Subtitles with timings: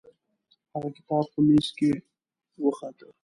[0.73, 1.91] هغه کتاب په میز کې
[2.63, 3.07] وخته.